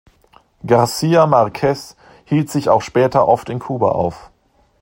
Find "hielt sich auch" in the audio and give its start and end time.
2.25-2.81